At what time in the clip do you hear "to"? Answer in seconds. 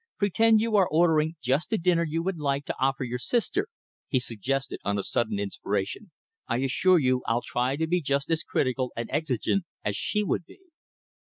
2.65-2.75, 7.75-7.85